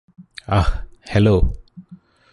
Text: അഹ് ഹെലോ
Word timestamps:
അഹ് 0.49 0.71
ഹെലോ 1.09 1.35